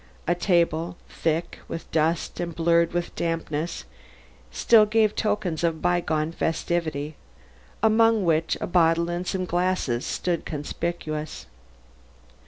[0.27, 3.85] A table, thick with dust and blurred with dampness,
[4.49, 7.17] still gave tokens of a bygone festivity
[7.83, 11.45] among which a bottle and some glasses stood conspicuous.